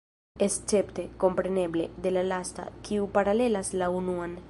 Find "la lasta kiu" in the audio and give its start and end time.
2.09-3.07